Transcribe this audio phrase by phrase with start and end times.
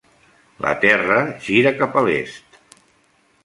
[0.65, 1.19] La Terra
[1.49, 2.61] gira cap a l'est.